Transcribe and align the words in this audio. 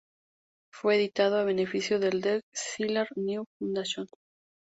Fue 0.73 0.95
editado 0.95 1.37
a 1.37 1.43
beneficio 1.43 1.99
de 1.99 2.09
The 2.09 2.41
Skylar 2.55 3.07
Neil 3.17 3.43
Foundation. 3.59 4.07